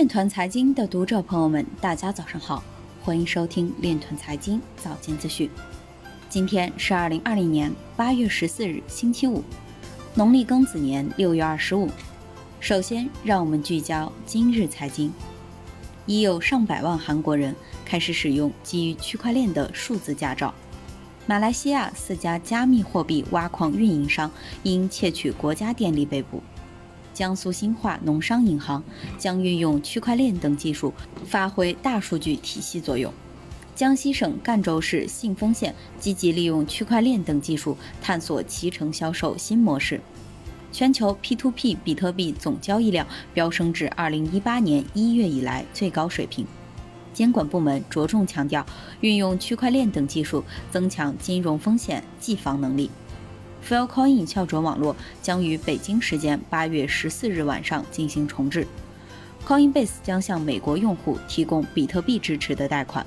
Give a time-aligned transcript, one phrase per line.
[0.00, 2.64] 链团财经的读者朋友们，大家早上好，
[3.02, 5.50] 欢迎收听链团财经早间资讯。
[6.26, 9.44] 今天是二零二零年八月十四日，星期五，
[10.14, 11.86] 农历庚子年六月二十五。
[12.60, 15.12] 首先，让我们聚焦今日财经。
[16.06, 17.54] 已有上百万韩国人
[17.84, 20.54] 开始使用基于区块链的数字驾照。
[21.26, 24.30] 马来西亚四家加密货币挖矿运营商
[24.62, 26.42] 因窃取国家电力被捕。
[27.20, 28.82] 江苏兴化农商银行
[29.18, 30.90] 将运用区块链等技术，
[31.26, 33.12] 发挥大数据体系作用。
[33.74, 40.00] 江西省赣州市信丰县积极利用区块链等技术，探索脐橙销售新模式。
[40.72, 46.46] 全球 P2P 比特币总交易量飙升至2018年1月以来最高水平。
[47.12, 48.64] 监管部门着重强调
[49.02, 52.90] 运用区块链等技术，增强金融风险技防能力。
[53.70, 58.66] Filecoin 校准网络将于北京时间8月14日晚上进行重置。
[59.46, 63.06] Coinbase 将向美国用户提供比特币支持的贷款。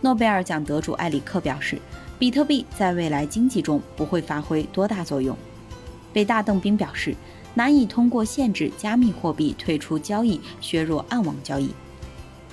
[0.00, 1.76] 诺贝尔奖得主埃里克表示，
[2.20, 5.36] 比特币在未来经济中不会发挥多大作用。
[6.12, 7.12] 北大邓斌表示，
[7.54, 11.74] 难以通过限制加密货币退出交易削弱暗网交易。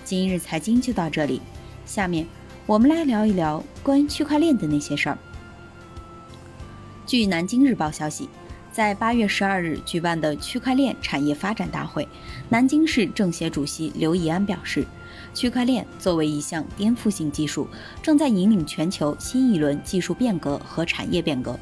[0.03, 1.39] 今日财经就到这里，
[1.85, 2.25] 下面
[2.65, 5.17] 我们来聊一聊关于区块链的那些事儿。
[7.09, 8.29] 据南京日报消息，
[8.71, 12.07] 在八月十二日举办的区块链产业发展大会，
[12.49, 14.85] 南京市政协主席刘易安表示，
[15.33, 17.67] 区块链作为一项颠覆性技术，
[18.03, 21.59] 正在引领全球新一轮技术变革和产业变革。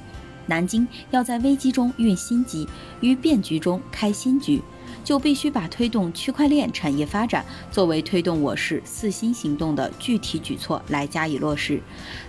[0.47, 2.67] 南京要在危机中运新机，
[2.99, 4.61] 于变局中开新局，
[5.01, 11.81] 就必须把推动区块链产业发展作为推动我市四新行动的具体举措来加以落实，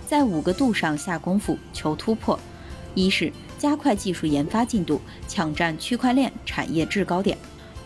[0.07, 2.39] 在五个度上下功夫求突破。
[3.05, 7.37] 一是加快技术研发进度，抢占区块链产业制高点；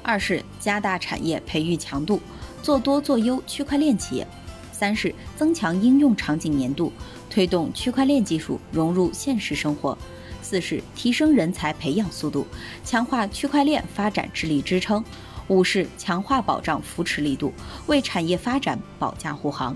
[0.01, 2.21] 二是加大产业培育强度，
[2.61, 4.25] 做多做优区块链企业；
[4.71, 6.91] 三是增强应用场景粘度，
[7.29, 9.97] 推动区块链技术融入现实生活；
[10.41, 12.45] 四是提升人才培养速度，
[12.83, 15.03] 强化区块链发展智力支撑；
[15.47, 17.53] 五是强化保障扶持力度，
[17.87, 19.75] 为产业发展保驾护航。